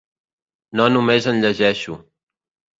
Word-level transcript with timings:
No 0.79 0.87
només 0.95 1.29
en 1.35 1.45
llegeixo. 1.45 2.01